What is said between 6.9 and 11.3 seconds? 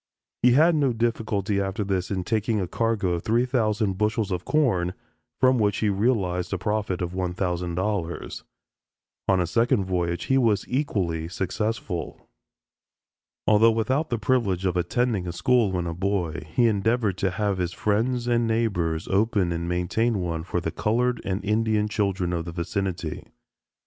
of $1000. On a second voyage he was equally